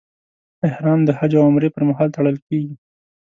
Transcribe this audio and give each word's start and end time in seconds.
احرام 0.67 0.99
د 1.05 1.09
حج 1.17 1.31
او 1.37 1.43
عمرې 1.47 1.69
پر 1.75 1.83
مهال 1.89 2.09
تړل 2.15 2.37
کېږي. 2.47 2.73